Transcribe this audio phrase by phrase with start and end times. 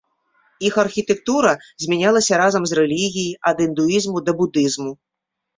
[0.67, 1.51] Іх архітэктура
[1.83, 4.91] змянялася разам з рэлігіяй, ад індуізму да будызму.